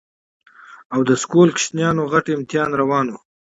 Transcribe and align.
او 0.93 0.99
د 1.09 1.11
سکول 1.23 1.49
ماشومانو 1.55 2.01
غټ 2.13 2.25
امتحان 2.37 2.69
روان 2.81 3.05
وو 3.09 3.19